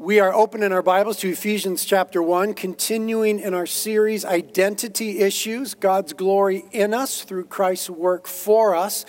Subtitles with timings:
[0.00, 5.74] We are opening our Bibles to Ephesians chapter 1, continuing in our series, Identity Issues
[5.74, 9.04] God's Glory in Us through Christ's work for us.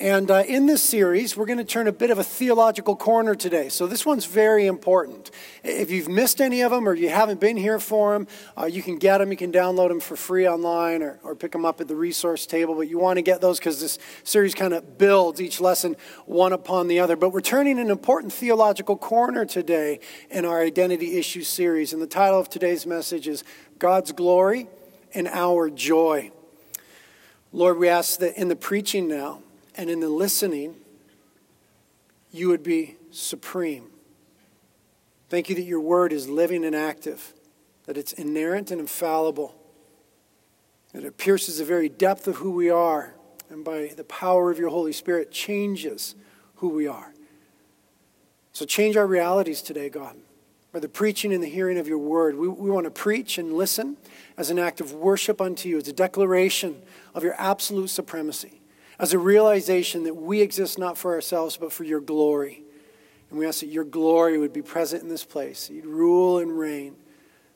[0.00, 3.36] And uh, in this series, we're going to turn a bit of a theological corner
[3.36, 3.68] today.
[3.68, 5.30] So this one's very important.
[5.62, 8.26] If you've missed any of them or you haven't been here for them,
[8.58, 9.30] uh, you can get them.
[9.30, 12.44] You can download them for free online or, or pick them up at the resource
[12.44, 12.74] table.
[12.74, 15.94] But you want to get those because this series kind of builds each lesson
[16.26, 17.14] one upon the other.
[17.14, 21.92] But we're turning an important theological corner today in our Identity Issues series.
[21.92, 23.44] And the title of today's message is
[23.78, 24.66] God's Glory
[25.14, 26.32] and Our Joy.
[27.52, 29.40] Lord, we ask that in the preaching now,
[29.76, 30.76] and in the listening,
[32.30, 33.90] you would be supreme.
[35.28, 37.32] Thank you that your word is living and active,
[37.86, 39.54] that it's inerrant and infallible,
[40.92, 43.14] that it pierces the very depth of who we are,
[43.50, 46.14] and by the power of your Holy Spirit changes
[46.56, 47.12] who we are.
[48.52, 50.16] So change our realities today, God.
[50.72, 53.52] By the preaching and the hearing of your word, we, we want to preach and
[53.52, 53.96] listen
[54.36, 56.82] as an act of worship unto you, as a declaration
[57.14, 58.60] of your absolute supremacy
[58.98, 62.62] as a realization that we exist not for ourselves, but for your glory.
[63.30, 65.68] And we ask that your glory would be present in this place.
[65.68, 66.96] You'd rule and reign.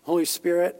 [0.03, 0.77] Holy Spirit,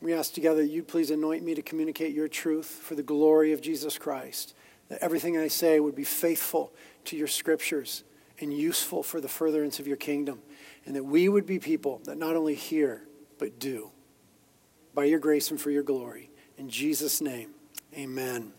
[0.00, 3.60] we ask together you'd please anoint me to communicate your truth for the glory of
[3.60, 4.54] Jesus Christ.
[4.88, 6.72] That everything I say would be faithful
[7.06, 8.04] to your scriptures
[8.38, 10.40] and useful for the furtherance of your kingdom.
[10.86, 13.06] And that we would be people that not only hear,
[13.38, 13.90] but do.
[14.94, 16.30] By your grace and for your glory.
[16.58, 17.53] In Jesus' name.
[17.96, 18.52] Amen.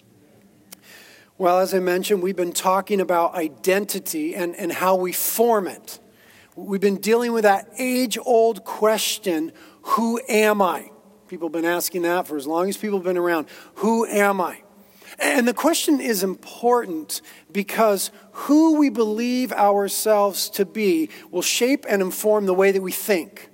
[1.38, 6.00] Well, as I mentioned, we've been talking about identity and, and how we form it.
[6.56, 10.90] We've been dealing with that age old question who am I?
[11.28, 13.48] People have been asking that for as long as people have been around.
[13.76, 14.62] Who am I?
[15.20, 22.02] And the question is important because who we believe ourselves to be will shape and
[22.02, 23.50] inform the way that we think.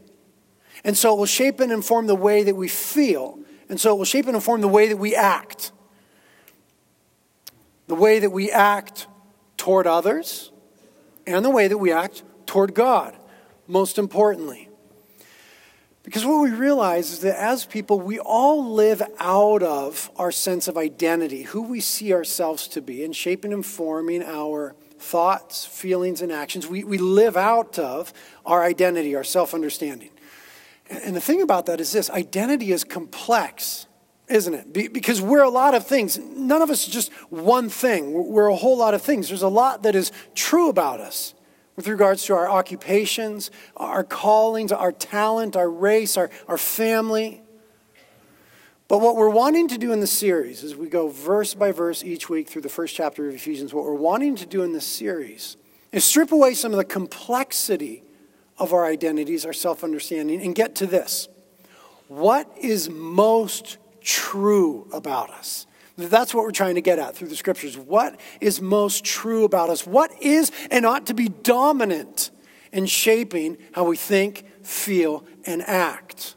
[0.84, 3.40] And so it will shape and inform the way that we feel.
[3.72, 5.72] And so it will shape and inform the way that we act.
[7.88, 9.08] The way that we act
[9.56, 10.52] toward others
[11.26, 13.16] and the way that we act toward God,
[13.68, 14.68] most importantly.
[16.04, 20.68] Because what we realize is that as people, we all live out of our sense
[20.68, 26.22] of identity, who we see ourselves to be, and shaping and forming our thoughts, feelings,
[26.22, 26.68] and actions.
[26.68, 28.12] We, we live out of
[28.46, 30.10] our identity, our self understanding.
[30.92, 33.88] And the thing about that is this identity is complex,
[34.28, 34.94] isn't it?
[34.94, 36.18] Because we're a lot of things.
[36.18, 38.12] None of us is just one thing.
[38.12, 39.30] We're a whole lot of things.
[39.30, 41.34] There's a lot that is true about us
[41.78, 47.42] with regards to our occupations, our callings, our talent, our race, our, our family.
[48.90, 52.04] But what we're wanting to do in the series, as we go verse by verse
[52.04, 54.86] each week through the first chapter of Ephesians, what we're wanting to do in this
[54.86, 55.56] series
[55.94, 58.04] is strip away some of the complexity
[58.62, 61.28] of our identities, our self understanding, and get to this.
[62.08, 65.66] What is most true about us?
[65.98, 67.78] That's what we're trying to get at through the scriptures.
[67.78, 69.86] What is most true about us?
[69.86, 72.30] What is and ought to be dominant
[72.72, 76.36] in shaping how we think, feel, and act?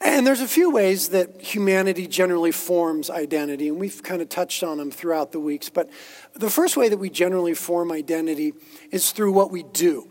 [0.00, 4.62] And there's a few ways that humanity generally forms identity, and we've kind of touched
[4.62, 5.68] on them throughout the weeks.
[5.68, 5.90] But
[6.34, 8.54] the first way that we generally form identity
[8.90, 10.08] is through what we do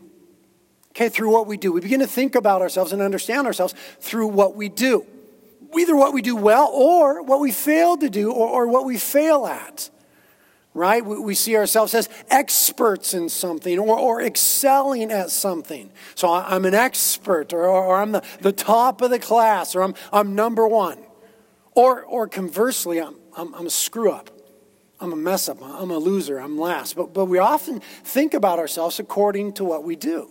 [0.96, 1.74] okay, through what we do.
[1.74, 5.06] We begin to think about ourselves and understand ourselves through what we do.
[5.78, 8.98] Either what we do well or what we fail to do or, or what we
[8.98, 9.90] fail at.
[10.74, 11.06] Right?
[11.06, 15.90] We, see ourselves as experts in something or, or excelling at something.
[16.16, 19.84] So I, am an expert or, or I'm the, the top of the class or
[19.84, 20.98] I'm, I'm number one.
[21.76, 24.30] Or, or conversely, I'm, I'm, I'm a screw up.
[25.00, 25.58] I'm a mess up.
[25.62, 26.40] I'm a loser.
[26.40, 26.96] I'm last.
[26.96, 30.30] But, but we often think about ourselves according to what we do.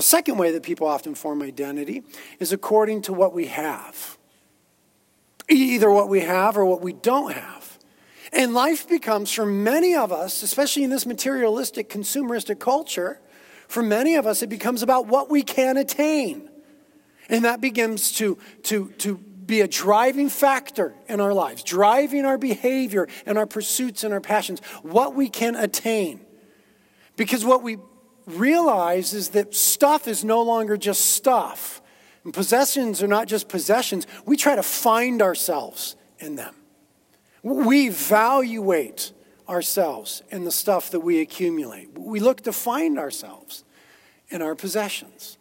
[0.00, 2.02] The second way that people often form identity
[2.38, 4.16] is according to what we have.
[5.46, 7.78] Either what we have or what we don't have.
[8.32, 13.20] And life becomes, for many of us, especially in this materialistic, consumeristic culture,
[13.68, 16.48] for many of us, it becomes about what we can attain.
[17.28, 22.38] And that begins to, to, to be a driving factor in our lives, driving our
[22.38, 26.24] behavior and our pursuits and our passions, what we can attain.
[27.16, 27.76] Because what we
[28.26, 31.80] realize is that stuff is no longer just stuff.
[32.24, 34.06] And possessions are not just possessions.
[34.26, 36.54] We try to find ourselves in them.
[37.42, 39.12] We evaluate
[39.48, 41.98] ourselves in the stuff that we accumulate.
[41.98, 43.64] We look to find ourselves
[44.28, 45.38] in our possessions.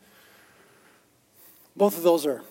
[1.76, 2.42] Both of those are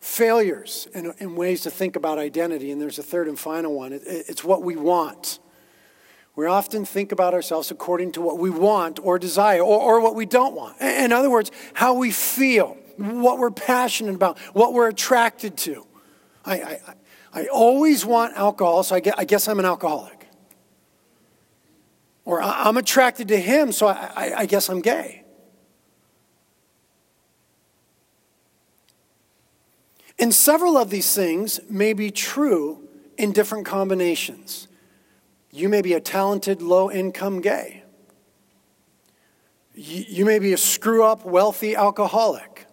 [0.00, 2.70] failures in, ways to think about identity.
[2.70, 5.38] And there's a third and final one it's what we want.
[6.36, 10.16] We often think about ourselves according to what we want or desire or, or what
[10.16, 10.80] we don't want.
[10.80, 15.86] In other words, how we feel, what we're passionate about, what we're attracted to.
[16.44, 16.80] I, I,
[17.32, 20.28] I always want alcohol, so I guess, I guess I'm an alcoholic.
[22.24, 25.24] Or I'm attracted to him, so I, I, I guess I'm gay.
[30.18, 32.88] And several of these things may be true
[33.18, 34.68] in different combinations.
[35.54, 37.84] You may be a talented, low income gay.
[39.72, 42.66] You may be a screw up, wealthy alcoholic.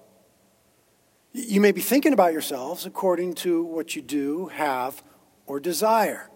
[1.32, 5.04] You may be thinking about yourselves according to what you do, have,
[5.46, 6.32] or desire.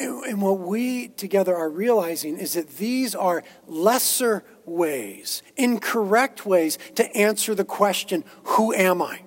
[0.00, 7.14] And what we together are realizing is that these are lesser ways, incorrect ways to
[7.14, 9.25] answer the question, Who am I?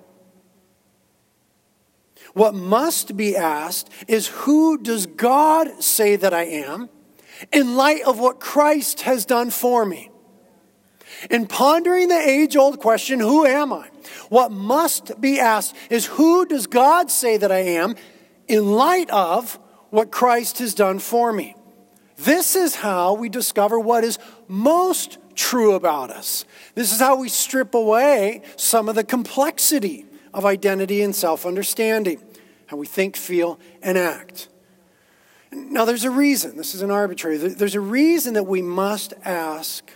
[2.33, 6.89] What must be asked is who does God say that I am
[7.51, 10.11] in light of what Christ has done for me?
[11.29, 13.89] In pondering the age old question, who am I?
[14.29, 17.95] What must be asked is who does God say that I am
[18.47, 19.59] in light of
[19.89, 21.55] what Christ has done for me?
[22.17, 26.45] This is how we discover what is most true about us.
[26.75, 32.21] This is how we strip away some of the complexity of identity and self understanding,
[32.67, 34.49] how we think, feel, and act.
[35.51, 39.91] Now, there's a reason, this is an arbitrary, there's a reason that we must ask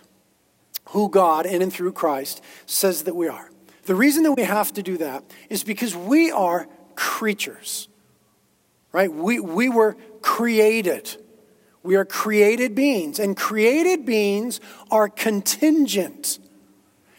[0.89, 3.49] who God, in and through Christ, says that we are.
[3.85, 7.87] The reason that we have to do that is because we are creatures,
[8.91, 9.11] right?
[9.11, 11.15] We, we were created.
[11.83, 14.59] We are created beings, and created beings
[14.89, 16.39] are contingent.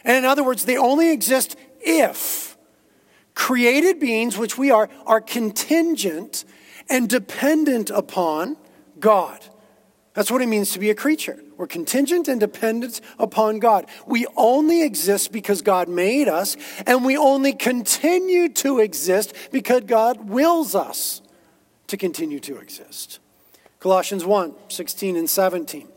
[0.03, 2.54] And in other words, they only exist if
[3.35, 6.45] created beings, which we are, are contingent
[6.89, 8.57] and dependent upon
[8.99, 9.45] God.
[10.13, 11.37] That's what it means to be a creature.
[11.57, 13.85] We're contingent and dependent upon God.
[14.07, 16.55] We only exist because God made us,
[16.87, 21.21] and we only continue to exist because God wills us
[21.87, 23.19] to continue to exist.
[23.79, 25.87] Colossians 1 16 and 17.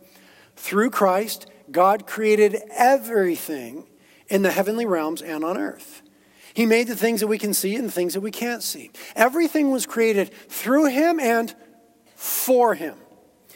[0.57, 3.85] Through Christ, God created everything
[4.29, 6.03] in the heavenly realms and on earth
[6.59, 8.91] he made the things that we can see and the things that we can't see.
[9.15, 11.55] Everything was created through him and
[12.17, 12.97] for him.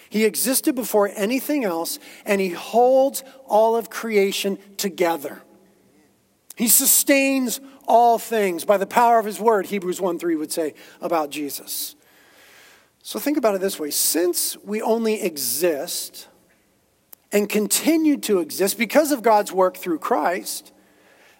[0.08, 5.42] He existed before anything else, and he holds all of creation together.
[6.54, 10.72] He sustains all things by the power of his word, Hebrews 1 3 would say
[11.00, 11.96] about Jesus.
[13.02, 16.28] So think about it this way since we only exist
[17.32, 20.72] and continue to exist because of God's work through Christ,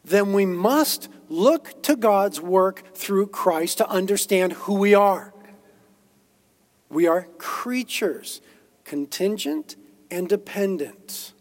[0.05, 5.33] then we must look to God's work through Christ to understand who we are.
[6.89, 8.41] We are creatures,
[8.85, 9.77] contingent
[10.11, 11.33] and dependent.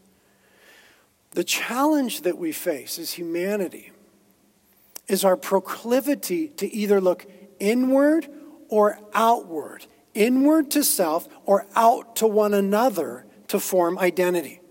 [1.31, 3.91] The challenge that we face as humanity
[5.07, 7.25] is our proclivity to either look
[7.59, 8.29] inward
[8.69, 14.61] or outward, inward to self or out to one another to form identity.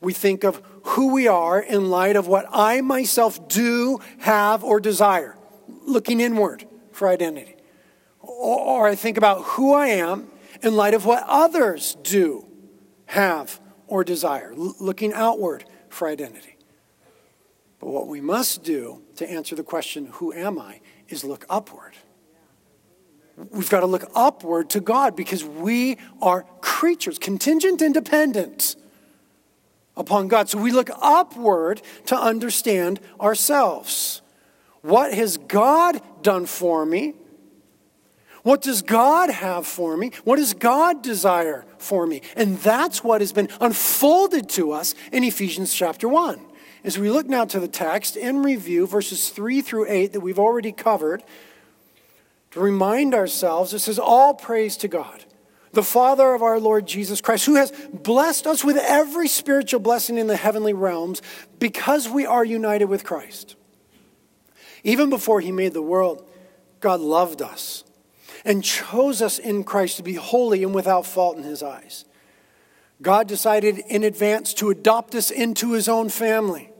[0.00, 4.80] We think of who we are in light of what I myself do, have, or
[4.80, 5.36] desire,
[5.86, 7.56] looking inward for identity.
[8.20, 10.28] Or, I think about who I am
[10.62, 12.46] in light of what others do,
[13.06, 16.56] have, or desire, looking outward for identity.
[17.78, 21.94] But what we must do to answer the question, who am I, is look upward.
[23.50, 28.76] We've got to look upward to God because we are creatures, contingent and dependent
[29.96, 30.48] upon God.
[30.48, 34.22] So we look upward to understand ourselves.
[34.82, 37.14] What has God done for me?
[38.42, 40.10] What does God have for me?
[40.24, 42.20] What does God desire for me?
[42.36, 46.38] And that's what has been unfolded to us in Ephesians chapter 1.
[46.84, 50.38] As we look now to the text in review, verses 3 through 8 that we've
[50.38, 51.22] already covered,
[52.50, 55.24] to remind ourselves, it says, All praise to God
[55.74, 60.16] the Father of our Lord Jesus Christ, who has blessed us with every spiritual blessing
[60.16, 61.22] in the heavenly realms
[61.58, 63.56] because we are united with Christ.
[64.82, 66.28] Even before he made the world,
[66.80, 67.84] God loved us
[68.44, 72.04] and chose us in Christ to be holy and without fault in his eyes.
[73.02, 76.70] God decided in advance to adopt us into his own family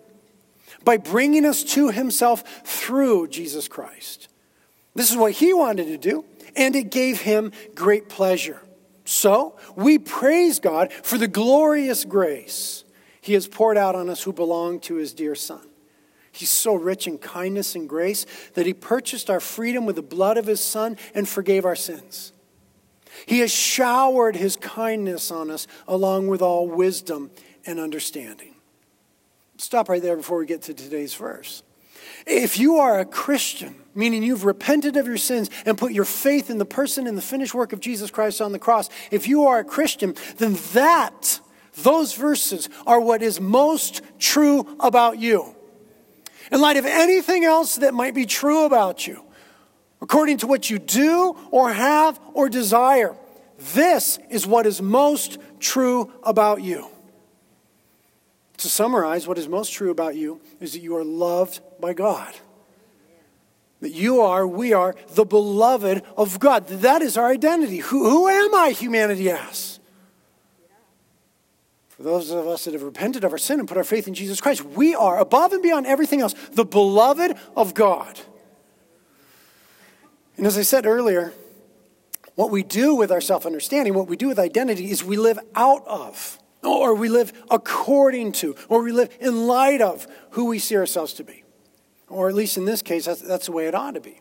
[0.85, 4.29] by bringing us to himself through Jesus Christ.
[4.95, 6.25] This is what he wanted to do,
[6.55, 8.61] and it gave him great pleasure.
[9.05, 12.85] So, we praise God for the glorious grace
[13.21, 15.67] He has poured out on us who belong to His dear Son.
[16.33, 20.39] He's so rich in kindness and grace that He purchased our freedom with the blood
[20.39, 22.33] of His Son and forgave our sins.
[23.27, 27.31] He has showered his kindness on us along with all wisdom
[27.67, 28.55] and understanding.
[29.57, 31.63] Stop right there before we get to today's verse.
[32.27, 36.51] If you are a Christian, meaning you've repented of your sins and put your faith
[36.51, 39.47] in the person and the finished work of Jesus Christ on the cross, if you
[39.47, 41.41] are a Christian, then that,
[41.83, 45.55] those verses are what is most true about you.
[46.51, 49.23] In light of anything else that might be true about you,
[50.01, 53.17] according to what you do or have or desire,
[53.75, 56.89] this is what is most true about you.
[58.59, 62.35] To summarize, what is most true about you is that you are loved by God.
[63.81, 66.67] That you are, we are, the beloved of God.
[66.67, 67.79] That is our identity.
[67.79, 69.81] Who, who am I, humanity asks?
[71.89, 74.15] For those of us that have repented of our sin and put our faith in
[74.15, 78.19] Jesus Christ, we are, above and beyond everything else, the beloved of God.
[80.39, 81.35] And as I said earlier,
[82.35, 85.39] what we do with our self understanding, what we do with identity, is we live
[85.55, 90.59] out of or we live according to, or we live in light of who we
[90.59, 91.44] see ourselves to be.
[92.09, 94.21] Or at least in this case, that's, that's the way it ought to be.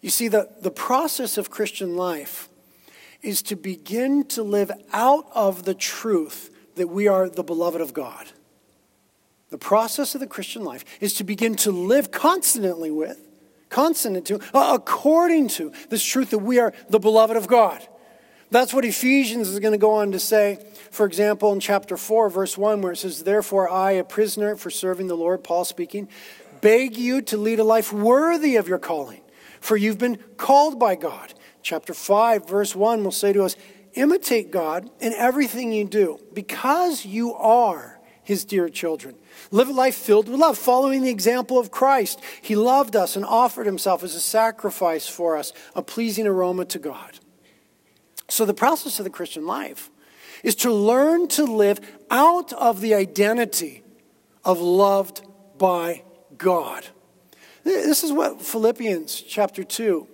[0.00, 2.48] You see, the, the process of Christian life
[3.22, 7.92] is to begin to live out of the truth that we are the beloved of
[7.92, 8.28] God.
[9.50, 13.18] The process of the Christian life is to begin to live constantly with,
[13.68, 17.86] consonant to, uh, according to this truth that we are the beloved of God.
[18.50, 22.30] That's what Ephesians is going to go on to say, for example, in chapter 4,
[22.30, 26.08] verse 1, where it says, Therefore, I, a prisoner for serving the Lord, Paul speaking,
[26.60, 29.20] beg you to lead a life worthy of your calling,
[29.60, 31.34] for you've been called by God.
[31.62, 33.56] Chapter 5, verse 1 will say to us,
[33.94, 39.14] Imitate God in everything you do, because you are his dear children.
[39.50, 42.20] Live a life filled with love, following the example of Christ.
[42.42, 46.78] He loved us and offered himself as a sacrifice for us, a pleasing aroma to
[46.78, 47.20] God.
[48.28, 49.90] So, the process of the Christian life
[50.42, 53.82] is to learn to live out of the identity
[54.44, 55.24] of loved
[55.56, 56.02] by
[56.38, 56.86] God.
[57.64, 60.06] This is what Philippians chapter 2,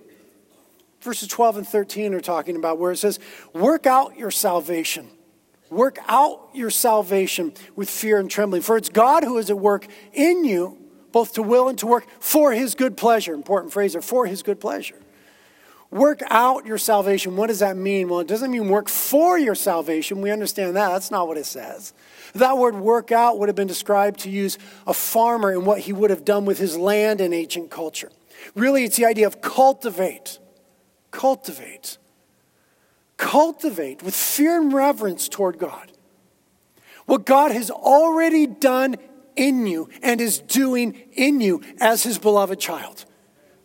[1.02, 3.18] verses 12 and 13 are talking about, where it says,
[3.52, 5.08] Work out your salvation.
[5.68, 8.62] Work out your salvation with fear and trembling.
[8.62, 10.78] For it's God who is at work in you,
[11.12, 13.34] both to will and to work for his good pleasure.
[13.34, 15.01] Important phrase there, for his good pleasure.
[15.92, 17.36] Work out your salvation.
[17.36, 18.08] What does that mean?
[18.08, 20.22] Well, it doesn't mean work for your salvation.
[20.22, 20.88] We understand that.
[20.88, 21.92] That's not what it says.
[22.34, 24.56] That word work out would have been described to use
[24.86, 28.10] a farmer and what he would have done with his land in ancient culture.
[28.54, 30.38] Really, it's the idea of cultivate.
[31.10, 31.98] Cultivate.
[33.18, 35.92] Cultivate with fear and reverence toward God.
[37.04, 38.96] What God has already done
[39.36, 43.04] in you and is doing in you as his beloved child.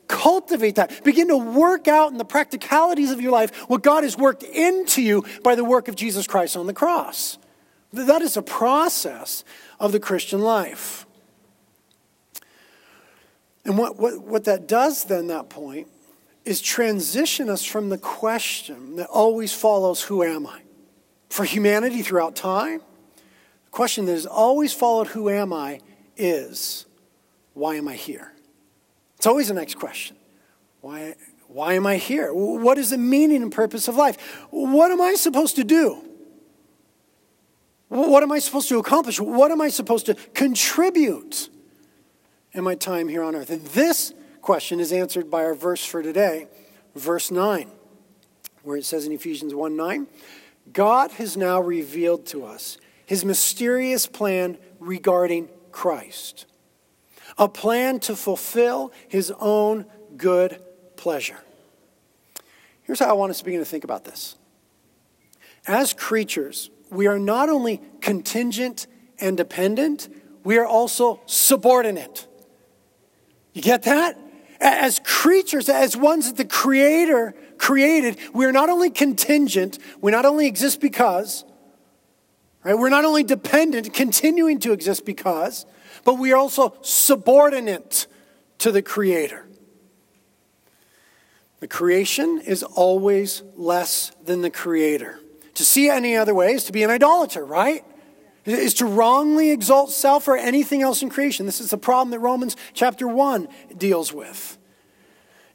[0.07, 1.03] Cultivate that.
[1.03, 5.01] Begin to work out in the practicalities of your life what God has worked into
[5.01, 7.37] you by the work of Jesus Christ on the cross.
[7.93, 9.43] That is a process
[9.79, 11.05] of the Christian life.
[13.65, 15.87] And what, what, what that does then, that point,
[16.45, 20.61] is transition us from the question that always follows who am I?
[21.29, 22.79] For humanity throughout time,
[23.65, 25.81] the question that has always followed who am I
[26.15, 26.85] is
[27.53, 28.31] why am I here?
[29.17, 30.15] It's always the next question.
[30.81, 31.15] Why,
[31.47, 32.31] why am I here?
[32.33, 34.45] What is the meaning and purpose of life?
[34.51, 36.03] What am I supposed to do?
[37.89, 39.19] What am I supposed to accomplish?
[39.19, 41.49] What am I supposed to contribute
[42.51, 43.49] in my time here on earth?
[43.49, 46.47] And this question is answered by our verse for today,
[46.95, 47.71] verse 9,
[48.63, 50.07] where it says in Ephesians 1 9,
[50.73, 56.45] God has now revealed to us his mysterious plan regarding Christ
[57.37, 60.59] a plan to fulfill his own good
[60.95, 61.37] pleasure.
[62.83, 64.35] Here's how I want us to begin to think about this.
[65.67, 68.87] As creatures, we are not only contingent
[69.19, 70.09] and dependent,
[70.43, 72.27] we are also subordinate.
[73.53, 74.17] You get that?
[74.59, 80.25] As creatures, as ones that the Creator created, we are not only contingent, we not
[80.25, 81.43] only exist because,
[82.63, 82.77] right?
[82.77, 85.65] We're not only dependent, continuing to exist because,
[86.07, 88.07] but we are also subordinate
[88.59, 89.45] to the Creator.
[91.59, 95.19] The creation is always less than the Creator.
[95.55, 97.83] To see any other way is to be an idolater, right?
[98.45, 101.45] Is to wrongly exalt self or anything else in creation.
[101.45, 104.57] This is the problem that Romans chapter 1 deals with.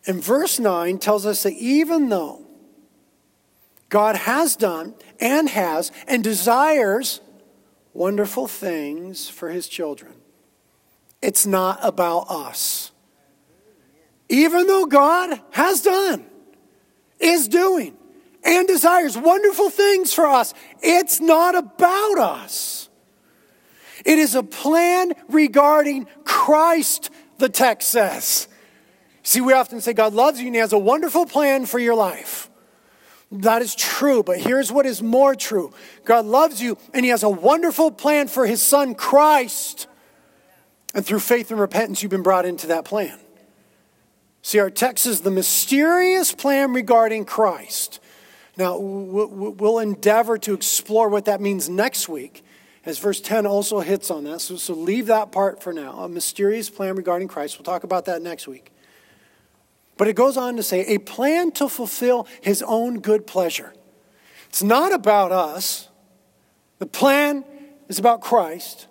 [0.06, 2.44] And verse 9 tells us that even though
[3.88, 7.22] God has done and has and desires
[7.94, 10.12] wonderful things for his children,
[11.22, 12.90] it's not about us.
[14.28, 16.26] Even though God has done,
[17.20, 17.96] is doing,
[18.44, 20.52] and desires wonderful things for us.
[20.82, 22.88] It's not about us.
[24.04, 28.48] It is a plan regarding Christ, the text says.
[29.22, 31.94] See, we often say God loves you and He has a wonderful plan for your
[31.94, 32.50] life.
[33.30, 35.72] That is true, but here's what is more true
[36.04, 39.86] God loves you and He has a wonderful plan for His Son, Christ.
[40.94, 43.18] And through faith and repentance, you've been brought into that plan.
[44.42, 48.00] See, our text is the mysterious plan regarding Christ.
[48.56, 52.44] Now, we'll endeavor to explore what that means next week,
[52.84, 54.40] as verse 10 also hits on that.
[54.42, 56.00] So, so leave that part for now.
[56.00, 57.58] A mysterious plan regarding Christ.
[57.58, 58.72] We'll talk about that next week.
[59.96, 63.72] But it goes on to say, a plan to fulfill his own good pleasure.
[64.48, 65.88] It's not about us,
[66.78, 67.44] the plan
[67.88, 68.88] is about Christ.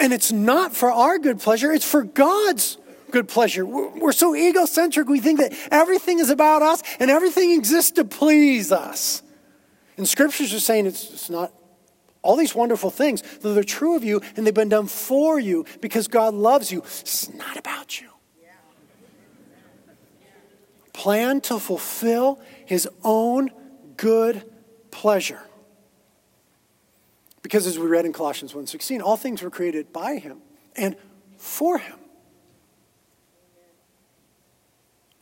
[0.00, 2.78] And it's not for our good pleasure, it's for God's
[3.10, 3.66] good pleasure.
[3.66, 8.72] We're so egocentric, we think that everything is about us and everything exists to please
[8.72, 9.22] us.
[9.96, 11.52] And scriptures are saying it's, it's not
[12.22, 15.66] all these wonderful things, though they're true of you and they've been done for you
[15.80, 16.80] because God loves you.
[16.80, 18.10] It's not about you
[21.00, 23.50] plan to fulfill his own
[23.96, 24.44] good
[24.90, 25.40] pleasure.
[27.42, 30.42] Because as we read in Colossians 1:16, all things were created by him
[30.76, 30.96] and
[31.36, 31.98] for him.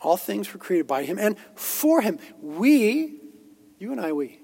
[0.00, 2.18] All things were created by him and for him.
[2.40, 3.20] We,
[3.78, 4.40] you and I, we,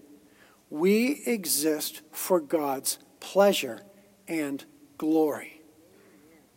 [0.71, 3.83] we exist for God's pleasure
[4.26, 4.64] and
[4.99, 5.62] glory.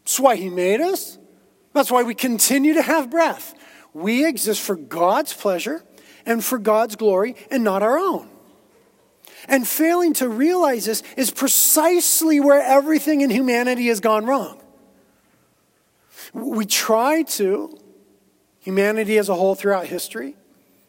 [0.04, 1.18] That's why he made us.
[1.74, 3.54] That's why we continue to have breath.
[3.94, 5.84] We exist for God's pleasure
[6.26, 8.30] and for God's glory and not our own.
[9.48, 14.62] And failing to realize this is precisely where everything in humanity has gone wrong.
[16.34, 17.80] We try to,
[18.60, 20.36] humanity as a whole throughout history,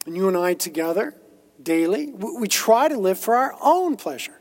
[0.07, 1.15] and you and I together
[1.63, 4.41] daily, we try to live for our own pleasure.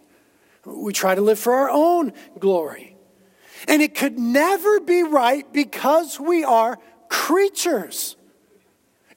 [0.66, 2.98] We try to live for our own glory.
[3.68, 6.78] And it could never be right because we are
[7.10, 8.17] creatures.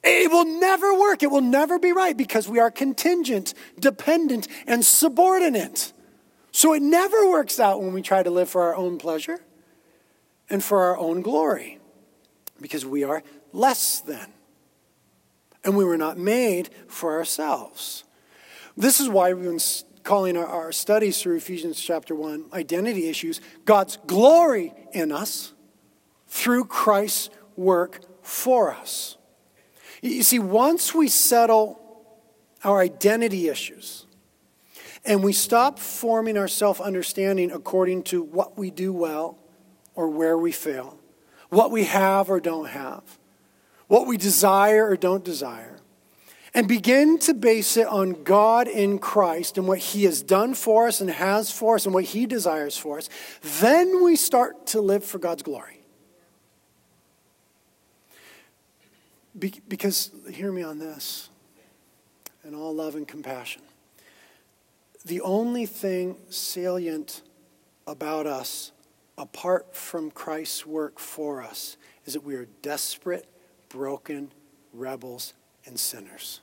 [0.03, 1.21] It will never work.
[1.21, 5.93] It will never be right because we are contingent, dependent, and subordinate.
[6.51, 9.39] So it never works out when we try to live for our own pleasure
[10.49, 11.79] and for our own glory
[12.59, 14.27] because we are less than.
[15.63, 18.03] And we were not made for ourselves.
[18.75, 19.59] This is why we've been
[20.03, 25.53] calling our, our studies through Ephesians chapter 1 identity issues God's glory in us
[26.27, 29.17] through Christ's work for us.
[30.01, 31.79] You see, once we settle
[32.63, 34.05] our identity issues
[35.05, 39.37] and we stop forming our self understanding according to what we do well
[39.93, 40.97] or where we fail,
[41.49, 43.03] what we have or don't have,
[43.87, 45.77] what we desire or don't desire,
[46.53, 50.87] and begin to base it on God in Christ and what He has done for
[50.87, 53.09] us and has for us and what He desires for us,
[53.59, 55.80] then we start to live for God's glory.
[59.37, 61.29] Be- because, hear me on this,
[62.43, 63.61] in all love and compassion.
[65.05, 67.21] The only thing salient
[67.87, 68.71] about us,
[69.17, 73.25] apart from Christ's work for us, is that we are desperate,
[73.69, 74.31] broken
[74.73, 75.33] rebels
[75.65, 76.41] and sinners.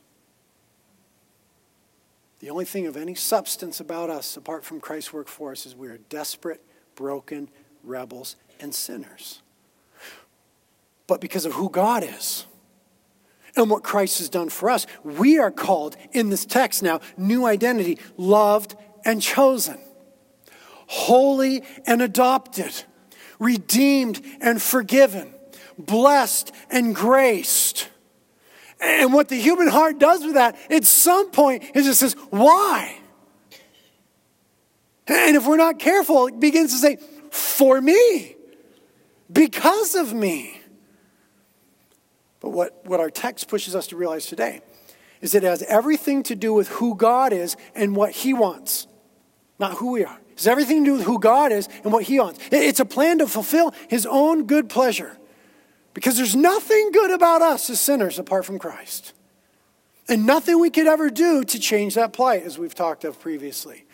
[2.40, 5.74] The only thing of any substance about us, apart from Christ's work for us, is
[5.74, 6.62] we are desperate,
[6.94, 7.48] broken
[7.82, 9.42] rebels and sinners.
[11.06, 12.46] But because of who God is,
[13.56, 14.86] and what Christ has done for us.
[15.04, 19.78] We are called in this text now, new identity, loved and chosen,
[20.86, 22.84] holy and adopted,
[23.38, 25.32] redeemed and forgiven,
[25.78, 27.88] blessed and graced.
[28.80, 32.96] And what the human heart does with that, at some point, it says, Why?
[35.08, 36.98] And if we're not careful, it begins to say,
[37.30, 38.36] For me,
[39.32, 40.57] because of me.
[42.40, 44.60] But what, what our text pushes us to realize today
[45.20, 48.86] is it has everything to do with who God is and what He wants,
[49.58, 50.18] not who we are.
[50.36, 52.38] Has everything to do with who God is and what He wants.
[52.52, 55.16] It's a plan to fulfill His own good pleasure.
[55.94, 59.14] Because there's nothing good about us as sinners apart from Christ.
[60.08, 63.84] And nothing we could ever do to change that plight, as we've talked of previously.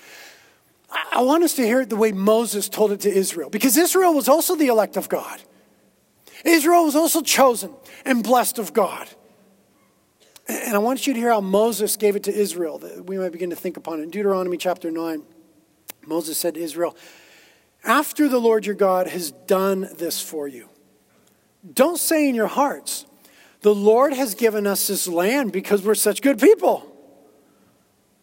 [1.13, 4.15] I want us to hear it the way Moses told it to Israel, because Israel
[4.15, 5.41] was also the elect of God.
[6.45, 9.09] Israel was also chosen and blessed of God.
[10.47, 13.33] And I want you to hear how Moses gave it to Israel, that we might
[13.33, 14.03] begin to think upon it.
[14.03, 15.23] In Deuteronomy chapter 9,
[16.07, 16.95] Moses said to Israel,
[17.83, 20.69] After the Lord your God has done this for you,
[21.73, 23.07] don't say in your hearts,
[23.63, 26.91] The Lord has given us this land because we're such good people.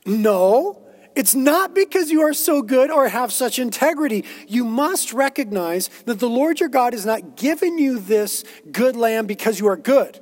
[0.05, 0.81] No,
[1.15, 4.25] it's not because you are so good or have such integrity.
[4.47, 9.27] You must recognize that the Lord your God has not given you this good land
[9.27, 10.19] because you are good,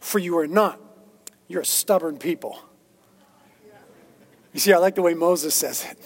[0.00, 0.80] for you are not.
[1.46, 2.58] You're a stubborn people.
[4.52, 5.98] You see, I like the way Moses says it.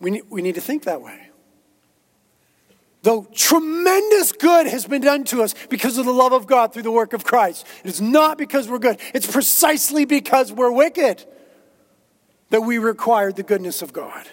[0.00, 1.29] We need, we need to think that way.
[3.02, 6.82] Though tremendous good has been done to us because of the love of God through
[6.82, 7.66] the work of Christ.
[7.82, 11.24] It is not because we're good, it's precisely because we're wicked
[12.50, 14.28] that we require the goodness of God.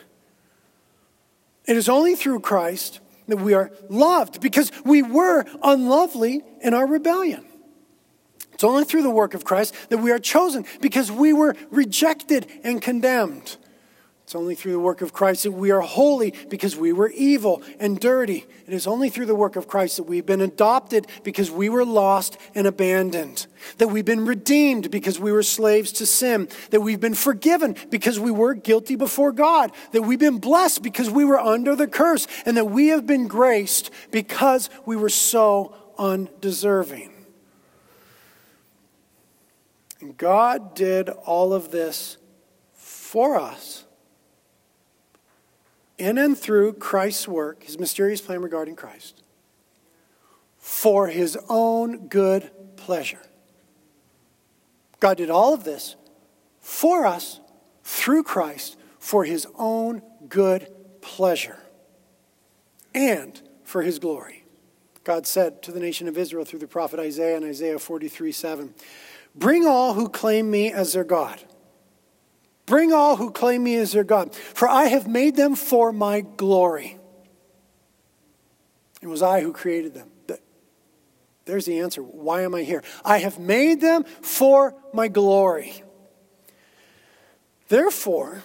[1.66, 6.88] It is only through Christ that we are loved because we were unlovely in our
[6.88, 7.46] rebellion.
[8.54, 12.48] It's only through the work of Christ that we are chosen because we were rejected
[12.64, 13.58] and condemned.
[14.28, 17.64] It's only through the work of Christ that we are holy because we were evil
[17.80, 18.46] and dirty.
[18.68, 21.86] It is only through the work of Christ that we've been adopted because we were
[21.86, 23.48] lost and abandoned.
[23.78, 26.50] That we've been redeemed because we were slaves to sin.
[26.72, 29.72] That we've been forgiven because we were guilty before God.
[29.94, 32.28] That we've been blessed because we were under the curse.
[32.46, 37.14] And that we have been graced because we were so undeserving.
[40.02, 42.18] And God did all of this
[42.74, 43.77] for us
[45.98, 49.24] in and through Christ's work, his mysterious plan regarding Christ,
[50.58, 53.22] for his own good pleasure.
[55.00, 55.96] God did all of this
[56.60, 57.40] for us
[57.84, 60.68] through Christ for his own good
[61.02, 61.60] pleasure
[62.94, 64.44] and for his glory.
[65.04, 68.74] God said to the nation of Israel through the prophet Isaiah in Isaiah 43 7,
[69.34, 71.42] Bring all who claim me as their God.
[72.68, 76.22] Bring all who claim me as their God, for I have made them for my
[76.22, 77.00] glory.
[79.02, 80.12] It was I who created them.
[81.46, 82.04] There's the answer.
[82.04, 82.84] Why am I here?
[83.06, 85.82] I have made them for my glory.
[87.70, 88.44] Therefore,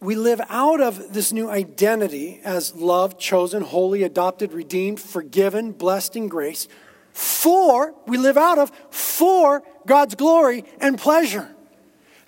[0.00, 6.16] we live out of this new identity as loved, chosen, holy, adopted, redeemed, forgiven, blessed
[6.16, 6.68] in grace.
[7.12, 11.54] For, we live out of for God's glory and pleasure.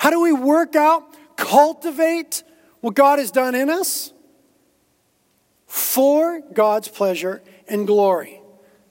[0.00, 2.42] How do we work out, cultivate
[2.80, 4.14] what God has done in us?
[5.66, 8.40] For God's pleasure and glory.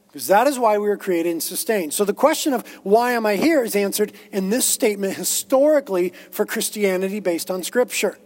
[0.06, 1.96] Because that is why we were created and sustained.
[1.96, 6.46] So the question of why am I here is answered in this statement historically for
[6.46, 8.20] Christianity based on Scripture.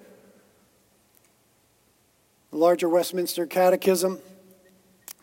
[2.52, 4.20] The larger Westminster Catechism,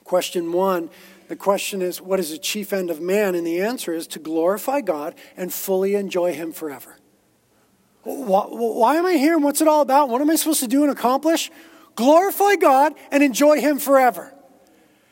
[0.02, 0.88] question one.
[1.28, 3.34] The question is, what is the chief end of man?
[3.34, 6.96] And the answer is to glorify God and fully enjoy Him forever.
[8.02, 10.08] Why am I here and what's it all about?
[10.08, 11.50] What am I supposed to do and accomplish?
[11.96, 14.32] Glorify God and enjoy Him forever.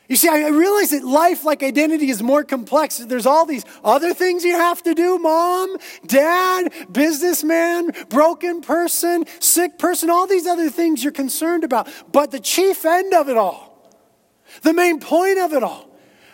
[0.07, 2.97] You see, I realize that life, like identity, is more complex.
[2.97, 9.77] There's all these other things you have to do mom, dad, businessman, broken person, sick
[9.77, 11.87] person, all these other things you're concerned about.
[12.11, 13.87] But the chief end of it all,
[14.63, 15.87] the main point of it all,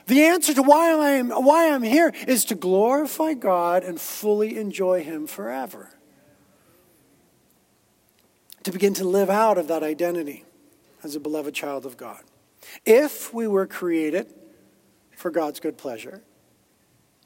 [0.07, 5.03] the answer to why I'm, why I'm here is to glorify God and fully enjoy
[5.03, 5.89] Him forever
[8.65, 10.43] to begin to live out of that identity
[11.03, 12.23] as a beloved child of God.
[12.83, 14.33] If we were created
[15.15, 16.23] for God's good pleasure,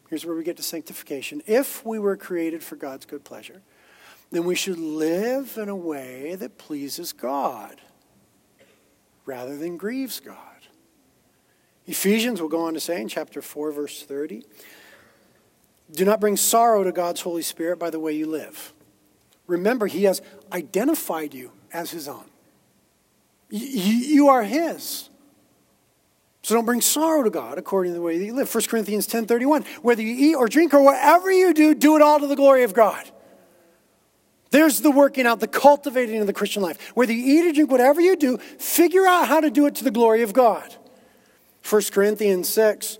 [0.09, 1.41] here's where we get to sanctification.
[1.47, 3.61] If we were created for God's good pleasure,
[4.31, 7.79] then we should live in a way that pleases God
[9.25, 10.35] rather than grieves God.
[11.87, 14.43] Ephesians will go on to say in chapter 4, verse 30
[15.91, 18.73] do not bring sorrow to God's Holy Spirit by the way you live.
[19.49, 20.21] Remember, He has
[20.53, 22.25] identified you as His own.
[23.49, 25.09] You are His.
[26.43, 28.53] So don't bring sorrow to God according to the way that you live.
[28.53, 32.19] 1 Corinthians 10.31, whether you eat or drink or whatever you do, do it all
[32.19, 33.11] to the glory of God.
[34.51, 36.91] There's the working out, the cultivating of the Christian life.
[36.95, 39.83] Whether you eat or drink, whatever you do, figure out how to do it to
[39.83, 40.75] the glory of God.
[41.69, 42.97] 1 Corinthians 6,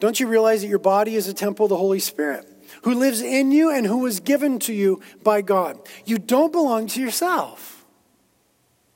[0.00, 2.49] don't you realize that your body is a temple of the Holy Spirit?
[2.82, 5.78] Who lives in you and who was given to you by God.
[6.04, 7.84] You don't belong to yourself.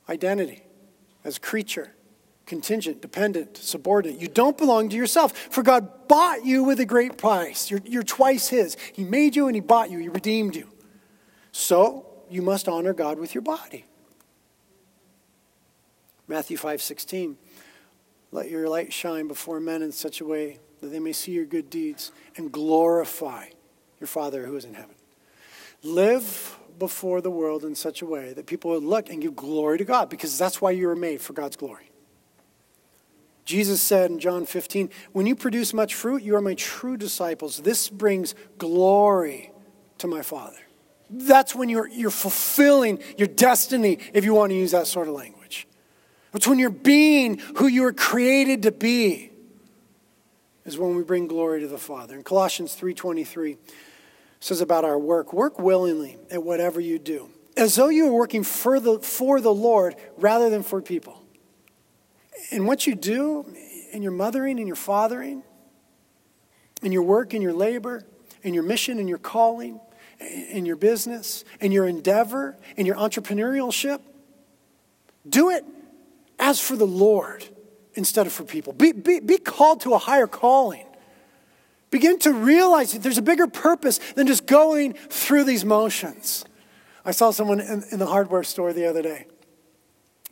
[0.08, 0.62] Identity
[1.24, 1.94] as creature,
[2.46, 4.20] contingent, dependent, subordinate.
[4.20, 7.70] You don't belong to yourself, for God bought you with a great price.
[7.70, 8.76] You're, you're twice His.
[8.92, 10.68] He made you and He bought you, He redeemed you.
[11.52, 13.84] So you must honor God with your body.
[16.26, 17.36] Matthew 5 16.
[18.32, 21.44] Let your light shine before men in such a way that they may see your
[21.44, 23.46] good deeds and glorify
[24.04, 24.94] your Father who is in heaven.
[25.82, 29.78] Live before the world in such a way that people will look and give glory
[29.78, 31.90] to God because that's why you were made for God's glory.
[33.46, 37.60] Jesus said in John 15, When you produce much fruit, you are my true disciples.
[37.60, 39.52] This brings glory
[39.98, 40.58] to my Father.
[41.08, 45.14] That's when you're, you're fulfilling your destiny, if you want to use that sort of
[45.14, 45.66] language.
[46.34, 49.30] It's when you're being who you were created to be,
[50.66, 52.14] is when we bring glory to the Father.
[52.14, 53.56] In Colossians 3.23
[54.44, 58.44] says about our work, work willingly at whatever you do, as though you were working
[58.44, 61.22] for the, for the Lord rather than for people.
[62.50, 63.46] And what you do
[63.90, 65.42] in your mothering and your fathering,
[66.82, 68.04] in your work and your labor,
[68.42, 69.80] in your mission and your calling,
[70.20, 74.00] in your business, in your endeavor, in your entrepreneurship,
[75.26, 75.64] do it
[76.38, 77.48] as for the Lord
[77.94, 78.74] instead of for people.
[78.74, 80.84] Be, be, be called to a higher calling.
[81.94, 86.44] Begin to realize that there's a bigger purpose than just going through these motions.
[87.04, 89.26] I saw someone in, in the hardware store the other day,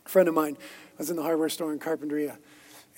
[0.04, 0.58] a friend of mine
[0.98, 2.36] was in the hardware store in Carpinteria.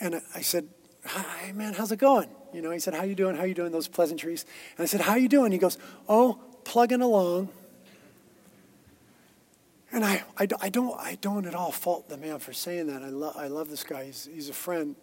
[0.00, 0.66] And I said,
[1.05, 2.31] Hi, man, how's it going?
[2.55, 3.37] You know, he said, How you doing?
[3.37, 3.70] How you doing?
[3.70, 4.46] Those pleasantries.
[4.79, 5.53] And I said, How you doing?
[5.53, 5.77] He goes,
[6.09, 7.50] Oh, plugging along.
[9.92, 13.03] And I, I, I, don't, I don't at all fault the man for saying that.
[13.03, 14.07] I, lo- I love this guy.
[14.07, 14.96] He's, he's a friend.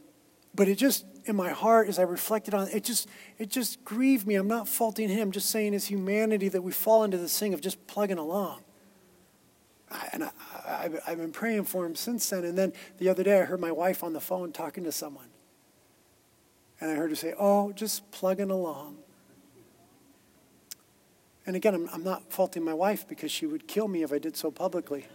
[0.54, 4.28] But it just, in my heart, as I reflected on it, just, it just grieved
[4.28, 4.36] me.
[4.36, 7.54] I'm not faulting him, I'm just saying his humanity that we fall into this thing
[7.54, 8.62] of just plugging along.
[10.14, 10.32] And I,
[10.68, 12.46] I've, I've been praying for him since then.
[12.46, 15.28] And then the other day, I heard my wife on the phone talking to someone.
[16.80, 18.98] And I heard her say, Oh, just plugging along.
[21.46, 24.20] And again, I'm, I'm not faulting my wife because she would kill me if I
[24.20, 25.08] did so publicly.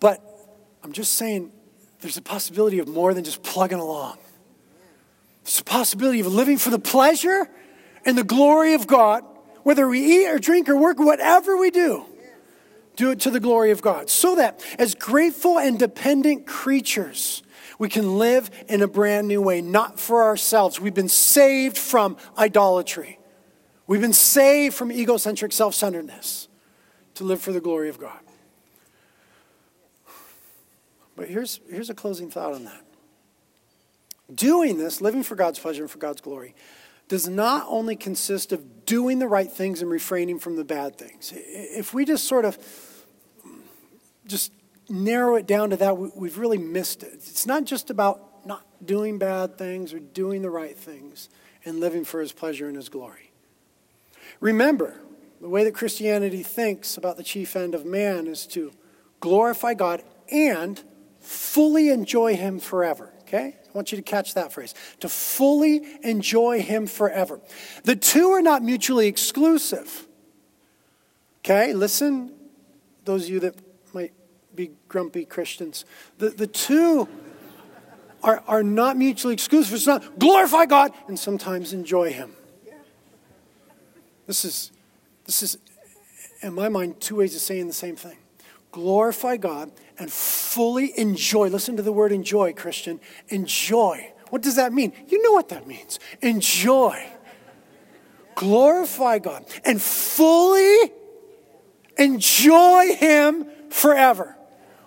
[0.00, 0.22] but
[0.82, 1.52] I'm just saying
[2.00, 4.18] there's a possibility of more than just plugging along.
[5.44, 7.48] There's a possibility of living for the pleasure
[8.04, 9.24] and the glory of God
[9.62, 12.04] whether we eat or drink or work, whatever we do,
[12.96, 14.10] do it to the glory of God.
[14.10, 17.42] So that as grateful and dependent creatures,
[17.78, 20.80] we can live in a brand new way, not for ourselves.
[20.80, 23.18] We've been saved from idolatry.
[23.86, 26.48] We've been saved from egocentric self centeredness
[27.14, 28.20] to live for the glory of God.
[31.16, 32.84] But here's, here's a closing thought on that.
[34.34, 36.54] Doing this, living for God's pleasure and for God's glory,
[37.08, 41.32] does not only consist of doing the right things and refraining from the bad things.
[41.34, 42.56] If we just sort of
[44.26, 44.52] just
[44.88, 47.14] narrow it down to that, we've really missed it.
[47.14, 51.28] It's not just about not doing bad things or doing the right things
[51.64, 53.32] and living for his pleasure and his glory.
[54.38, 55.00] Remember,
[55.40, 58.72] the way that Christianity thinks about the chief end of man is to
[59.20, 60.82] glorify God and
[61.30, 63.12] fully enjoy him forever.
[63.30, 63.54] Okay?
[63.64, 64.74] I want you to catch that phrase.
[65.00, 67.40] To fully enjoy Him forever.
[67.84, 70.08] The two are not mutually exclusive.
[71.44, 71.72] Okay?
[71.72, 72.32] Listen,
[73.04, 73.54] those of you that
[73.94, 74.12] might
[74.56, 75.84] be grumpy Christians.
[76.18, 77.08] The, the two
[78.24, 79.74] are, are not mutually exclusive.
[79.74, 82.34] It's not glorify God and sometimes enjoy Him.
[84.26, 84.72] This is,
[85.26, 85.58] this is,
[86.42, 88.18] in my mind, two ways of saying the same thing
[88.72, 91.48] glorify God and fully enjoy.
[91.48, 93.00] Listen to the word enjoy, Christian.
[93.28, 94.12] Enjoy.
[94.30, 94.92] What does that mean?
[95.08, 95.98] You know what that means.
[96.22, 97.06] Enjoy.
[98.34, 100.92] Glorify God and fully
[101.98, 104.36] enjoy Him forever.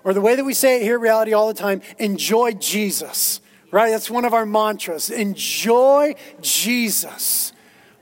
[0.03, 3.41] Or the way that we say it here, reality, all the time, enjoy Jesus.
[3.71, 3.89] Right?
[3.89, 5.09] That's one of our mantras.
[5.09, 7.53] Enjoy Jesus.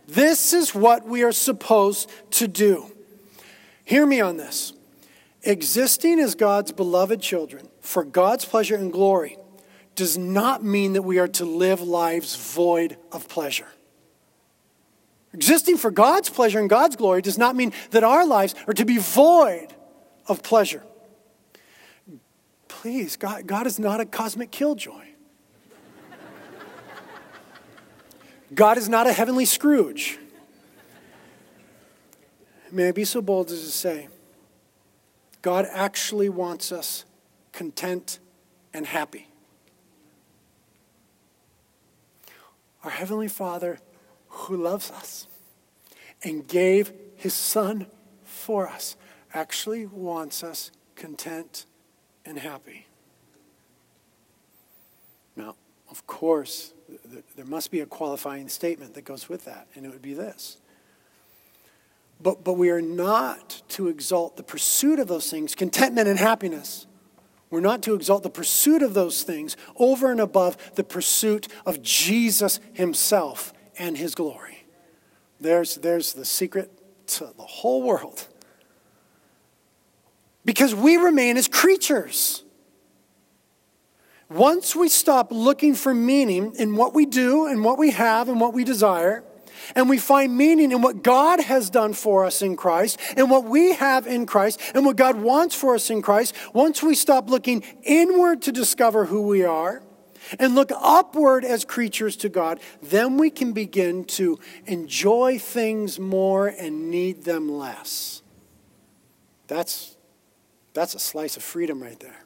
[0.07, 2.91] This is what we are supposed to do.
[3.85, 4.73] Hear me on this.
[5.43, 9.37] Existing as God's beloved children for God's pleasure and glory
[9.95, 13.67] does not mean that we are to live lives void of pleasure.
[15.33, 18.85] Existing for God's pleasure and God's glory does not mean that our lives are to
[18.85, 19.67] be void
[20.27, 20.83] of pleasure.
[22.67, 25.05] Please, God, God is not a cosmic killjoy.
[28.53, 30.19] God is not a heavenly Scrooge.
[32.71, 34.07] May I be so bold as to say,
[35.41, 37.05] God actually wants us
[37.51, 38.19] content
[38.73, 39.27] and happy.
[42.83, 43.79] Our Heavenly Father,
[44.27, 45.27] who loves us
[46.23, 47.87] and gave His Son
[48.23, 48.95] for us,
[49.33, 51.65] actually wants us content
[52.25, 52.87] and happy.
[55.35, 55.55] Now,
[55.89, 56.73] of course,
[57.35, 60.57] there must be a qualifying statement that goes with that, and it would be this
[62.21, 66.87] but, but we are not to exalt the pursuit of those things, contentment and happiness.
[67.49, 71.81] We're not to exalt the pursuit of those things over and above the pursuit of
[71.81, 74.65] Jesus himself and his glory.
[75.39, 76.71] There's, there's the secret
[77.07, 78.27] to the whole world.
[80.45, 82.43] Because we remain as creatures.
[84.29, 88.39] Once we stop looking for meaning in what we do and what we have and
[88.39, 89.23] what we desire,
[89.75, 93.45] and we find meaning in what God has done for us in Christ and what
[93.45, 97.29] we have in Christ and what God wants for us in Christ, once we stop
[97.29, 99.83] looking inward to discover who we are
[100.39, 106.47] and look upward as creatures to God, then we can begin to enjoy things more
[106.47, 108.21] and need them less.
[109.47, 109.97] That's,
[110.73, 112.23] that's a slice of freedom right there.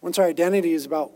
[0.00, 1.12] Once our identity is about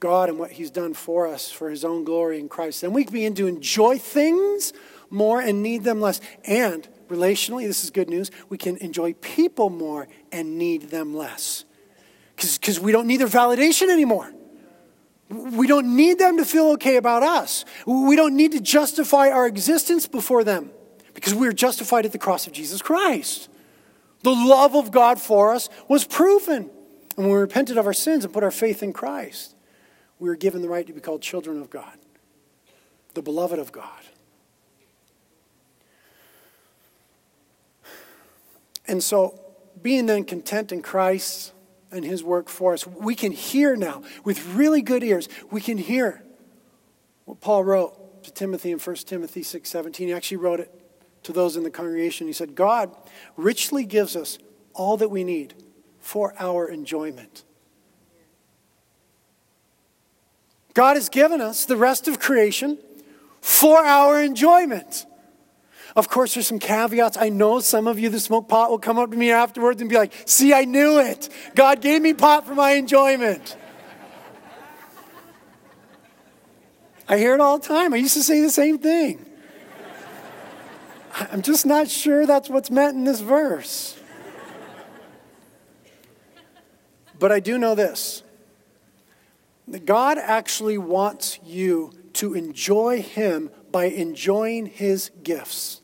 [0.00, 3.04] God and what He's done for us for His own glory in Christ, then we
[3.04, 4.72] begin to enjoy things
[5.10, 6.20] more and need them less.
[6.44, 11.64] And relationally, this is good news, we can enjoy people more and need them less.
[12.36, 14.32] Because we don't need their validation anymore.
[15.28, 17.64] We don't need them to feel okay about us.
[17.86, 20.70] We don't need to justify our existence before them
[21.12, 23.48] because we are justified at the cross of Jesus Christ.
[24.22, 26.70] The love of God for us was proven.
[27.16, 29.54] And when we repented of our sins and put our faith in Christ,
[30.18, 31.96] we are given the right to be called children of God,
[33.14, 34.02] the beloved of God.
[38.86, 39.38] And so,
[39.82, 41.52] being then content in Christ
[41.92, 45.78] and his work for us, we can hear now with really good ears, we can
[45.78, 46.22] hear
[47.26, 50.08] what Paul wrote to Timothy in 1 Timothy 6 17.
[50.08, 50.74] He actually wrote it
[51.24, 52.26] to those in the congregation.
[52.26, 52.94] He said, God
[53.36, 54.38] richly gives us
[54.72, 55.54] all that we need
[56.00, 57.44] for our enjoyment.
[60.78, 62.78] God has given us the rest of creation
[63.40, 65.06] for our enjoyment.
[65.96, 67.16] Of course, there's some caveats.
[67.16, 69.90] I know some of you that smoke pot will come up to me afterwards and
[69.90, 71.30] be like, See, I knew it.
[71.56, 73.56] God gave me pot for my enjoyment.
[77.08, 77.92] I hear it all the time.
[77.92, 79.26] I used to say the same thing.
[81.12, 83.98] I'm just not sure that's what's meant in this verse.
[87.18, 88.22] But I do know this
[89.84, 95.82] God actually wants you to enjoy Him by enjoying His gifts.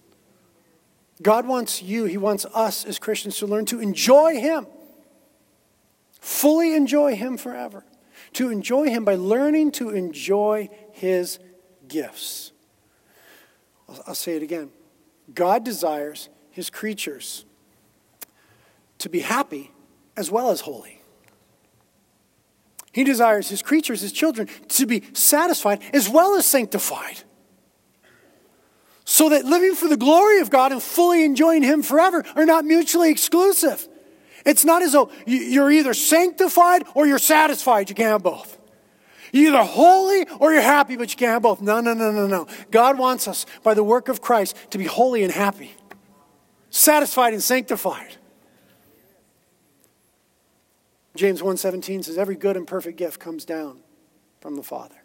[1.23, 4.66] God wants you, He wants us as Christians to learn to enjoy Him,
[6.20, 7.85] fully enjoy Him forever.
[8.35, 11.38] To enjoy Him by learning to enjoy His
[11.87, 12.53] gifts.
[14.07, 14.70] I'll, say it again.
[15.33, 17.44] God desires His creatures
[18.99, 19.70] to be happy
[20.16, 20.93] as well as holy.
[22.94, 27.24] He desires his creatures, his children, to be satisfied as well as sanctified.
[29.04, 32.64] So that living for the glory of God and fully enjoying him forever are not
[32.64, 33.88] mutually exclusive.
[34.46, 37.88] It's not as though you're either sanctified or you're satisfied.
[37.88, 38.59] You can't have both.
[39.33, 41.61] You're either holy or you're happy, but you can't have both.
[41.61, 42.46] No, no, no, no, no.
[42.70, 45.72] God wants us, by the work of Christ, to be holy and happy,
[46.70, 48.18] satisfied and sanctified.
[51.14, 53.81] James 1:17 says every good and perfect gift comes down
[54.40, 54.96] from the Father.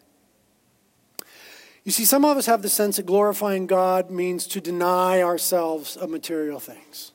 [1.84, 5.96] You see, some of us have the sense that glorifying God means to deny ourselves
[5.96, 7.12] of material things.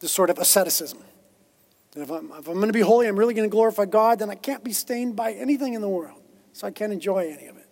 [0.00, 1.00] This sort of asceticism.
[1.94, 4.20] And if I'm, if I'm going to be holy, I'm really going to glorify God,
[4.20, 6.20] then I can't be stained by anything in the world.
[6.52, 7.66] So I can't enjoy any of it.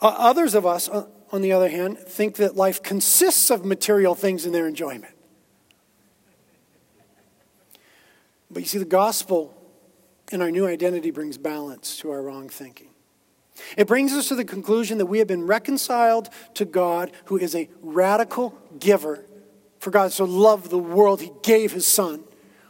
[0.00, 4.14] Uh, others of us, uh, on the other hand, think that life consists of material
[4.14, 5.11] things in their enjoyment.
[8.52, 9.54] But you see, the gospel
[10.30, 12.88] and our new identity brings balance to our wrong thinking.
[13.76, 17.54] It brings us to the conclusion that we have been reconciled to God, who is
[17.54, 19.24] a radical giver.
[19.78, 22.24] For God so loved the world, he gave his son.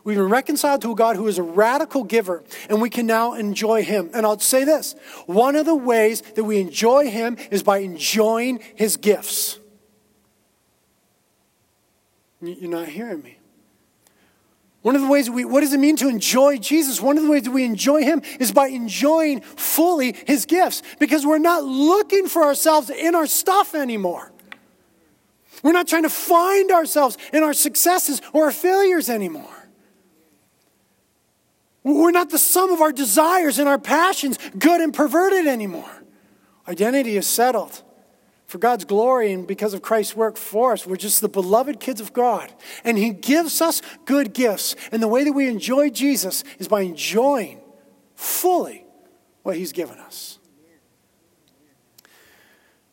[0.04, 3.34] We've been reconciled to a God who is a radical giver, and we can now
[3.34, 4.10] enjoy him.
[4.12, 4.94] And I'll say this
[5.26, 9.60] one of the ways that we enjoy him is by enjoying his gifts.
[12.40, 13.38] You're not hearing me.
[14.82, 17.00] One of the ways we, what does it mean to enjoy Jesus?
[17.00, 21.24] One of the ways that we enjoy Him is by enjoying fully His gifts because
[21.24, 24.32] we're not looking for ourselves in our stuff anymore.
[25.62, 29.48] We're not trying to find ourselves in our successes or our failures anymore.
[31.84, 35.90] We're not the sum of our desires and our passions, good and perverted anymore.
[36.66, 37.82] Identity is settled
[38.52, 40.86] for God's glory and because of Christ's work for us.
[40.86, 42.52] We're just the beloved kids of God.
[42.84, 44.76] And He gives us good gifts.
[44.92, 47.62] And the way that we enjoy Jesus is by enjoying
[48.14, 48.84] fully
[49.42, 50.38] what He's given us.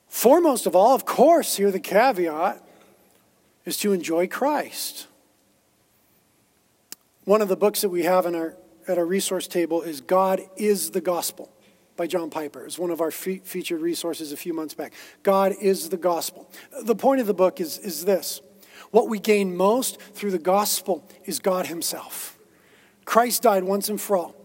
[0.08, 2.66] Foremost of all, of course, here the caveat
[3.66, 5.08] is to enjoy Christ.
[7.26, 8.56] One of the books that we have in our,
[8.88, 11.52] at our resource table is God is the Gospel
[12.00, 12.66] by John Piper.
[12.66, 14.94] It's one of our fe- featured resources a few months back.
[15.22, 16.50] God is the gospel.
[16.84, 18.42] The point of the book is, is this
[18.92, 22.40] What we gain most through the gospel is God Himself.
[23.04, 24.36] Christ died once and for all,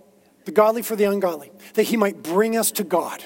[0.47, 3.25] the godly for the ungodly, that He might bring us to God.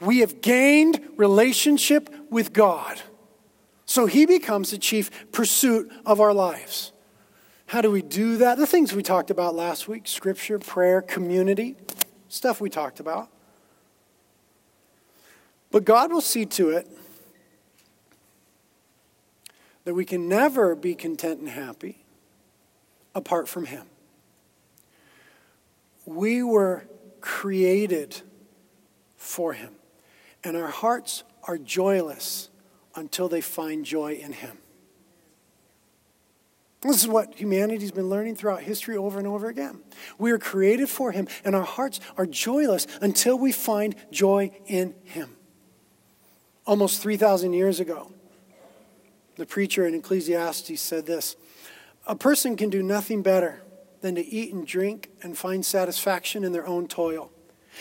[0.00, 3.02] We have gained relationship with God.
[3.84, 6.92] So He becomes the chief pursuit of our lives.
[7.66, 8.56] How do we do that?
[8.56, 11.76] The things we talked about last week scripture, prayer, community,
[12.28, 13.28] stuff we talked about.
[15.70, 16.88] But God will see to it
[19.84, 22.04] that we can never be content and happy
[23.14, 23.86] apart from Him.
[26.04, 26.84] We were
[27.20, 28.22] created
[29.16, 29.74] for Him,
[30.44, 32.48] and our hearts are joyless
[32.94, 34.58] until they find joy in Him.
[36.86, 39.80] This is what humanity's been learning throughout history over and over again.
[40.18, 44.94] We are created for Him, and our hearts are joyless until we find joy in
[45.02, 45.36] Him.
[46.64, 48.12] Almost 3,000 years ago,
[49.34, 51.36] the preacher in Ecclesiastes said this
[52.06, 53.62] A person can do nothing better
[54.00, 57.32] than to eat and drink and find satisfaction in their own toil.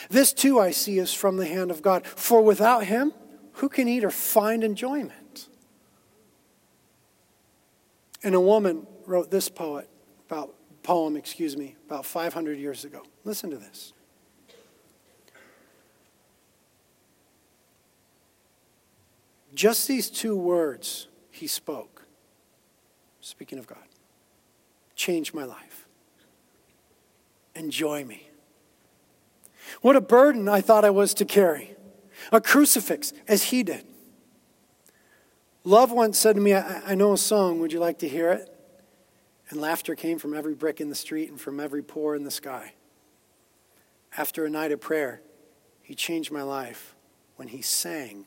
[0.09, 2.07] This too I see is from the hand of God.
[2.07, 3.13] For without Him,
[3.53, 5.47] who can eat or find enjoyment?
[8.23, 9.89] And a woman wrote this poet
[10.27, 10.53] about
[10.83, 13.01] poem, excuse me, about 500 years ago.
[13.23, 13.93] Listen to this.
[19.53, 22.05] Just these two words he spoke,
[23.21, 23.77] speaking of God,
[24.95, 25.87] changed my life.
[27.55, 28.29] Enjoy me.
[29.81, 31.75] What a burden I thought I was to carry.
[32.31, 33.85] A crucifix, as he did.
[35.63, 38.31] Love once said to me, I, I know a song, would you like to hear
[38.31, 38.54] it?
[39.49, 42.31] And laughter came from every brick in the street and from every pore in the
[42.31, 42.73] sky.
[44.17, 45.21] After a night of prayer,
[45.81, 46.95] he changed my life
[47.35, 48.25] when he sang,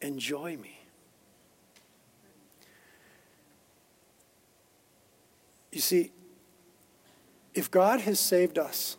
[0.00, 0.80] Enjoy me.
[5.72, 6.10] You see,
[7.54, 8.96] if God has saved us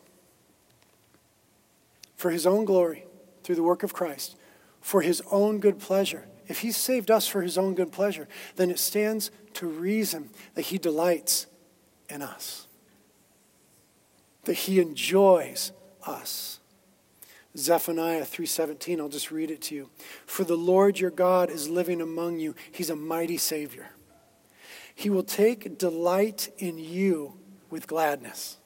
[2.16, 3.04] for his own glory
[3.42, 4.36] through the work of Christ,
[4.80, 8.70] for his own good pleasure, if he's saved us for his own good pleasure, then
[8.70, 11.46] it stands to reason that he delights
[12.10, 12.66] in us,
[14.44, 15.72] that he enjoys
[16.06, 16.60] us.
[17.56, 19.88] Zephaniah 3:17 I'll just read it to you.
[20.26, 22.54] For the Lord your God is living among you.
[22.70, 23.92] He's a mighty savior.
[24.94, 27.32] He will take delight in you
[27.70, 28.58] with gladness.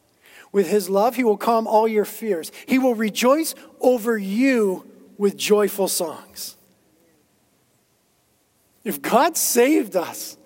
[0.50, 2.50] With his love, he will calm all your fears.
[2.66, 6.55] He will rejoice over you with joyful songs.
[8.86, 10.36] If God saved us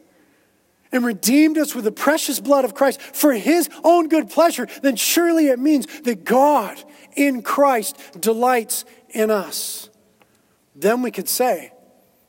[0.91, 4.97] and redeemed us with the precious blood of Christ for his own good pleasure, then
[4.97, 6.83] surely it means that God
[7.15, 9.91] in Christ delights in us.
[10.75, 11.73] Then we could say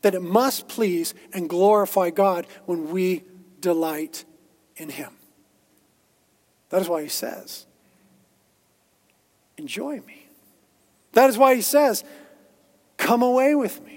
[0.01, 3.23] that it must please and glorify God when we
[3.61, 4.25] delight
[4.75, 5.13] in Him.
[6.71, 7.67] That is why He says,
[9.55, 10.27] Enjoy me.
[11.13, 12.03] That is why He says,
[12.97, 13.90] Come away with me.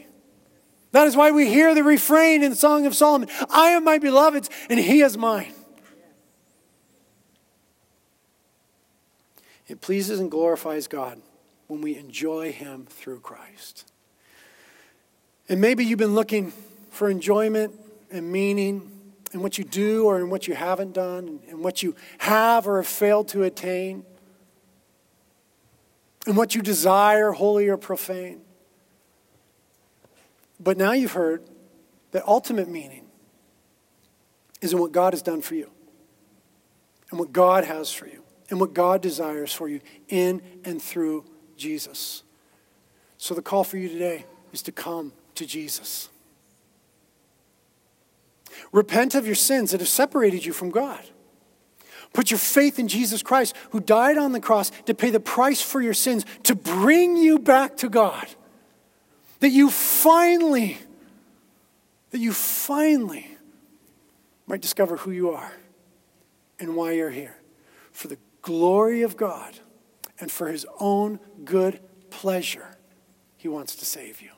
[0.95, 3.99] That is why we hear the refrain in the Song of Solomon I am my
[3.99, 5.53] beloved's, and He is mine.
[9.66, 11.20] It pleases and glorifies God
[11.66, 13.90] when we enjoy Him through Christ.
[15.49, 16.53] And maybe you've been looking
[16.90, 17.74] for enjoyment
[18.12, 18.88] and meaning
[19.32, 22.76] in what you do or in what you haven't done, in what you have or
[22.76, 24.05] have failed to attain,
[26.24, 28.42] in what you desire, holy or profane.
[30.64, 31.44] But now you've heard
[32.12, 33.04] that ultimate meaning
[34.62, 35.70] is in what God has done for you
[37.10, 41.26] and what God has for you and what God desires for you in and through
[41.56, 42.22] Jesus.
[43.18, 46.08] So the call for you today is to come to Jesus.
[48.72, 51.00] Repent of your sins that have separated you from God.
[52.12, 55.60] Put your faith in Jesus Christ, who died on the cross to pay the price
[55.60, 58.26] for your sins, to bring you back to God.
[59.45, 60.78] That you finally,
[62.12, 63.28] that you finally
[64.47, 65.53] might discover who you are
[66.59, 67.36] and why you're here.
[67.92, 69.59] For the glory of God
[70.18, 71.78] and for his own good
[72.09, 72.78] pleasure,
[73.36, 74.30] he wants to save you.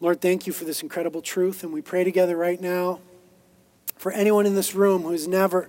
[0.00, 1.62] Lord, thank you for this incredible truth.
[1.62, 3.00] And we pray together right now
[3.98, 5.68] for anyone in this room who has never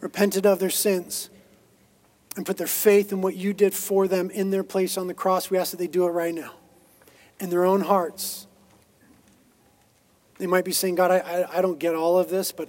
[0.00, 1.28] repented of their sins
[2.36, 5.14] and put their faith in what you did for them in their place on the
[5.14, 5.50] cross.
[5.50, 6.54] We ask that they do it right now
[7.40, 8.46] in their own hearts.
[10.38, 12.68] They might be saying, God, I, I, I don't get all of this, but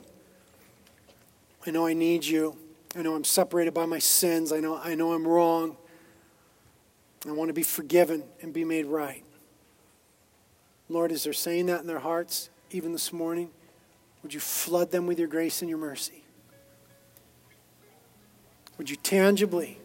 [1.66, 2.58] I know I need you.
[2.96, 4.52] I know I'm separated by my sins.
[4.52, 5.78] I know, I know I'm wrong.
[7.28, 9.24] I want to be forgiven and be made right.
[10.90, 13.50] Lord, as they're saying that in their hearts, even this morning,
[14.24, 16.24] would you flood them with your grace and your mercy?
[18.78, 19.80] Would you tangibly,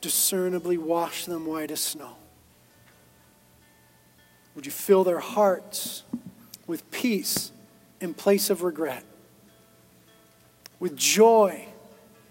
[0.00, 2.16] discernibly wash them white as snow?
[4.54, 6.02] Would you fill their hearts
[6.66, 7.52] with peace
[8.00, 9.04] in place of regret,
[10.78, 11.66] with joy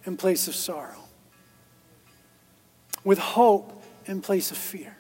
[0.06, 1.04] in place of sorrow,
[3.04, 4.96] with hope in place of fear?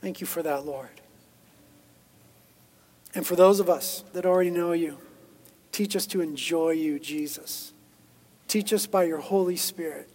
[0.00, 0.88] Thank you for that, Lord.
[3.14, 4.98] And for those of us that already know you,
[5.72, 7.72] teach us to enjoy you, Jesus.
[8.48, 10.08] Teach us by your Holy Spirit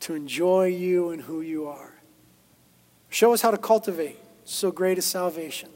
[0.00, 1.93] to enjoy you and who you are.
[3.14, 5.68] Show us how to cultivate so great a salvation.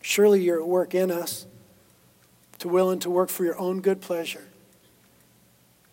[0.00, 1.48] Surely you're at work in us
[2.60, 4.44] to will and to work for your own good pleasure.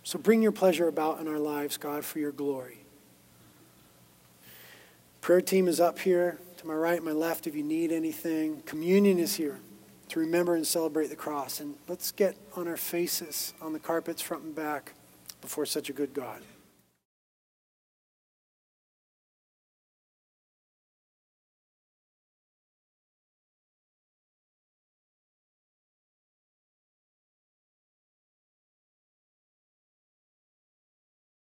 [0.04, 2.78] So bring your pleasure about in our lives, God, for your glory.
[5.22, 8.62] Prayer team is up here to my right, my left, if you need anything.
[8.68, 9.58] Communion is here
[10.10, 11.60] to remember and celebrate the cross.
[11.60, 14.94] And let's get on our faces on the carpets, front and back,
[15.42, 16.44] before such a good God.